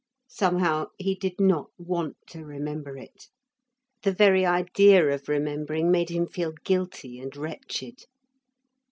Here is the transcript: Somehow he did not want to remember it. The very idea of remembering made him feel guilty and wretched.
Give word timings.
Somehow 0.31 0.87
he 0.97 1.13
did 1.13 1.39
not 1.39 1.69
want 1.77 2.17
to 2.29 2.43
remember 2.43 2.97
it. 2.97 3.27
The 4.01 4.11
very 4.11 4.47
idea 4.47 5.07
of 5.13 5.29
remembering 5.29 5.91
made 5.91 6.09
him 6.09 6.25
feel 6.25 6.53
guilty 6.63 7.19
and 7.19 7.37
wretched. 7.37 8.05